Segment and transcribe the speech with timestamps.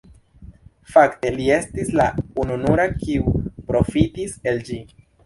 [0.93, 2.07] Fakte li estis la
[2.45, 3.35] ununura kiu
[3.69, 4.81] profitis el ĝi.